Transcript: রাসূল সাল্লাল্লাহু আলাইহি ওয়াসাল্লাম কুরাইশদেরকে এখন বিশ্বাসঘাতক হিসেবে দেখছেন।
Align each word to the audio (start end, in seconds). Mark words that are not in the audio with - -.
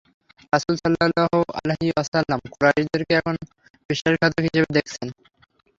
রাসূল 0.53 0.75
সাল্লাল্লাহু 0.77 1.39
আলাইহি 1.59 1.89
ওয়াসাল্লাম 1.91 2.39
কুরাইশদেরকে 2.53 3.13
এখন 3.19 3.35
বিশ্বাসঘাতক 3.89 4.41
হিসেবে 4.47 4.69
দেখছেন। 4.77 5.07